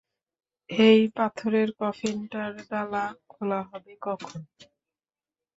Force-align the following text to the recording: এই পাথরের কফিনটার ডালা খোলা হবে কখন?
এই 0.69 0.99
পাথরের 1.15 1.69
কফিনটার 1.79 2.51
ডালা 2.69 3.03
খোলা 3.29 3.59
হবে 3.69 3.93
কখন? 4.01 4.39